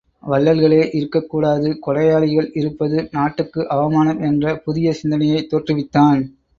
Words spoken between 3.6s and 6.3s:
அவமானம் என்ற ஒரு புதிய சிந்தனையைத் தோற்றுவித்தான்.